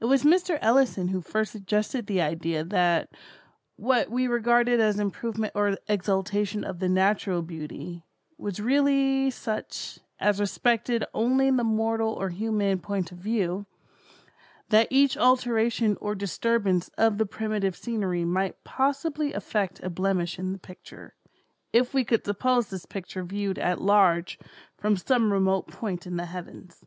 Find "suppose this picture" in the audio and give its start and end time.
22.26-23.24